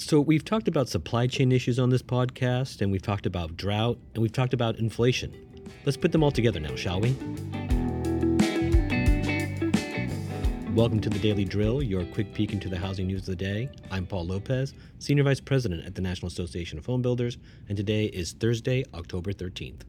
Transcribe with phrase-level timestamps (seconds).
[0.00, 3.98] So, we've talked about supply chain issues on this podcast, and we've talked about drought,
[4.14, 5.34] and we've talked about inflation.
[5.84, 7.10] Let's put them all together now, shall we?
[10.72, 13.70] Welcome to the Daily Drill, your quick peek into the housing news of the day.
[13.90, 17.36] I'm Paul Lopez, Senior Vice President at the National Association of Home Builders,
[17.68, 19.80] and today is Thursday, October 13th.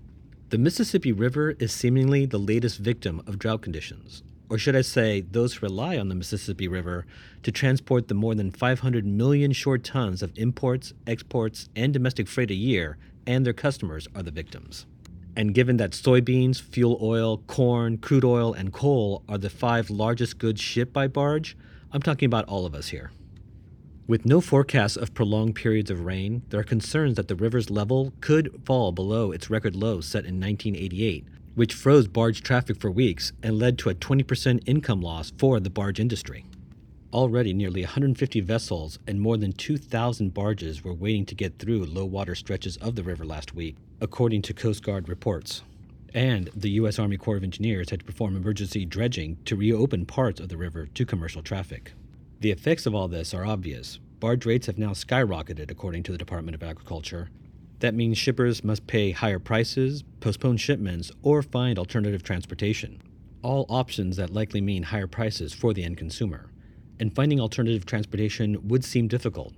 [0.49, 5.21] The Mississippi River is seemingly the latest victim of drought conditions, or should I say,
[5.21, 7.05] those who rely on the Mississippi River
[7.43, 12.49] to transport the more than 500 million short tons of imports, exports, and domestic freight
[12.49, 14.87] a year, and their customers are the victims.
[15.35, 20.39] And given that soybeans, fuel oil, corn, crude oil, and coal are the five largest
[20.39, 21.55] goods shipped by barge,
[21.93, 23.11] I'm talking about all of us here.
[24.07, 28.11] With no forecasts of prolonged periods of rain, there are concerns that the river's level
[28.21, 33.33] could fall below its record low set in 1988, which froze barge traffic for weeks
[33.43, 36.45] and led to a 20% income loss for the barge industry.
[37.11, 42.05] Already, nearly 150 vessels and more than 2,000 barges were waiting to get through low
[42.05, 45.63] water stretches of the river last week, according to Coast Guard reports.
[46.13, 46.99] And the U.S.
[46.99, 50.87] Army Corps of Engineers had to perform emergency dredging to reopen parts of the river
[50.93, 51.93] to commercial traffic.
[52.41, 53.99] The effects of all this are obvious.
[54.19, 57.29] Barge rates have now skyrocketed, according to the Department of Agriculture,
[57.79, 63.01] that means shippers must pay higher prices, postpone shipments, or find alternative transportation.
[63.41, 66.51] All options that likely mean higher prices for the end consumer.
[66.99, 69.53] And finding alternative transportation would seem difficult.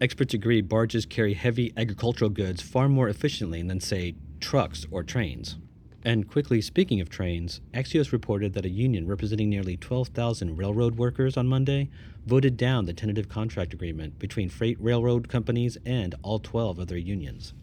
[0.00, 5.56] Experts agree barges carry heavy agricultural goods far more efficiently than, say, trucks or trains.
[6.04, 11.38] And quickly, speaking of trains, Axios reported that a union representing nearly 12,000 railroad workers
[11.38, 11.88] on Monday
[12.26, 17.54] voted down the tentative contract agreement between freight railroad companies and all 12 other unions.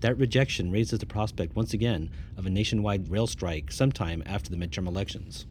[0.00, 4.56] That rejection raises the prospect once again of a nationwide rail strike sometime after the
[4.56, 5.44] midterm elections.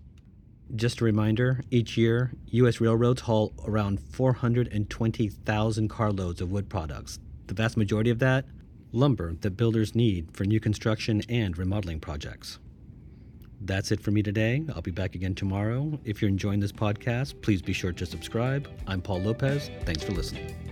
[0.76, 2.82] Just a reminder each year, U.S.
[2.82, 7.20] railroads haul around 420,000 carloads of wood products.
[7.46, 8.46] The vast majority of that
[8.92, 12.60] lumber that builders need for new construction and remodeling projects.
[13.62, 14.64] That's it for me today.
[14.74, 16.00] I'll be back again tomorrow.
[16.06, 18.70] If you're enjoying this podcast, please be sure to subscribe.
[18.88, 19.70] I'm Paul Lopez.
[19.84, 20.69] Thanks for listening.